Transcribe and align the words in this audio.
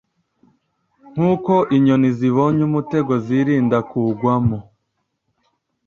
nk’uko 1.13 1.53
inyoni 1.75 2.09
zibonye 2.17 2.61
umutego 2.69 3.11
zirinda 3.25 3.77
kuwugwamo 3.89 4.57